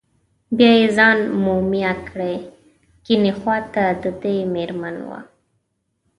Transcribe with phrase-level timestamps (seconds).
[0.57, 2.35] بیا یې ځان مومیا کړی،
[3.05, 5.19] کیڼې خواته دده مېرمن وه.